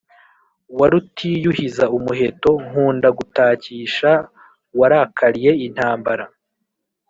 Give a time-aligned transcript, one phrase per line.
[0.77, 4.11] wa Rutiyuhiza umuheto nkunda gutakisha
[4.79, 6.25] warakaliye intambara,